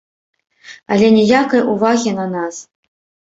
Але 0.95 1.07
ніякай 1.17 1.61
увагі 1.73 2.15
на 2.21 2.25
нас. 2.35 2.55